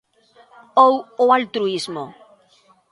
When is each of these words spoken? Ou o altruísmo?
Ou 0.85 0.93
o 1.23 1.25
altruísmo? 1.37 2.03